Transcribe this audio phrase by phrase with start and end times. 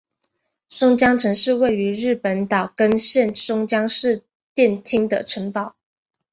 [0.67, 4.23] 松江城是位于日本岛根县松江市
[4.55, 5.75] 殿町的城堡。